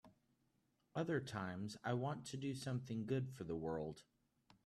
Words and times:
Other 0.95 1.19
times 1.19 1.77
I 1.83 1.93
want 1.93 2.25
to 2.31 2.37
do 2.37 2.55
something 2.55 3.05
good 3.05 3.29
for 3.31 3.43
the 3.43 3.55
world. 3.55 4.01